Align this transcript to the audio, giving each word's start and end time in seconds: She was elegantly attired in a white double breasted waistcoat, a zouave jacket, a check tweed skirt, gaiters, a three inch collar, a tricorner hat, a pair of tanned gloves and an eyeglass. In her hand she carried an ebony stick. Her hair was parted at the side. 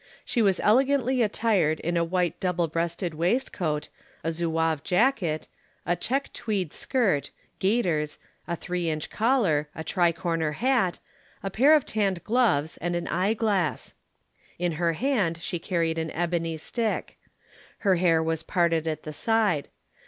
She 0.25 0.41
was 0.41 0.59
elegantly 0.61 1.21
attired 1.21 1.79
in 1.81 1.95
a 1.95 2.03
white 2.03 2.39
double 2.39 2.67
breasted 2.67 3.13
waistcoat, 3.13 3.87
a 4.23 4.31
zouave 4.31 4.83
jacket, 4.83 5.47
a 5.85 5.95
check 5.95 6.33
tweed 6.33 6.73
skirt, 6.73 7.29
gaiters, 7.59 8.17
a 8.47 8.55
three 8.55 8.89
inch 8.89 9.11
collar, 9.11 9.69
a 9.75 9.83
tricorner 9.83 10.55
hat, 10.55 10.97
a 11.43 11.51
pair 11.51 11.75
of 11.75 11.85
tanned 11.85 12.23
gloves 12.23 12.77
and 12.77 12.95
an 12.95 13.07
eyeglass. 13.09 13.93
In 14.57 14.71
her 14.71 14.93
hand 14.93 15.37
she 15.43 15.59
carried 15.59 15.99
an 15.99 16.09
ebony 16.13 16.57
stick. 16.57 17.19
Her 17.85 17.97
hair 17.97 18.23
was 18.23 18.41
parted 18.41 18.87
at 18.87 19.03
the 19.03 19.13
side. 19.13 19.67